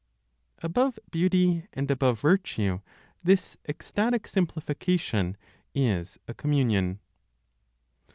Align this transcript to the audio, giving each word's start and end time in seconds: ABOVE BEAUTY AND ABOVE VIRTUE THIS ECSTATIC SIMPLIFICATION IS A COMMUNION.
ABOVE 0.63 0.97
BEAUTY 1.11 1.67
AND 1.73 1.91
ABOVE 1.91 2.19
VIRTUE 2.21 2.81
THIS 3.23 3.55
ECSTATIC 3.69 4.25
SIMPLIFICATION 4.27 5.37
IS 5.75 6.17
A 6.27 6.33
COMMUNION. 6.33 6.99